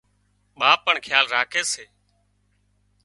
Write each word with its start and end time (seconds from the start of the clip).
ٻاپ 0.59 0.79
پڻ 0.85 0.95
کيال 1.05 1.25
راکي 1.33 1.63
سي 1.71 1.85